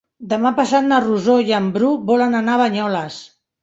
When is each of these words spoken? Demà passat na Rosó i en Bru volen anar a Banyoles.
Demà 0.29 0.51
passat 0.59 0.87
na 0.87 0.99
Rosó 1.05 1.37
i 1.51 1.55
en 1.61 1.71
Bru 1.79 1.95
volen 2.11 2.43
anar 2.43 2.61
a 2.61 2.65
Banyoles. 2.67 3.25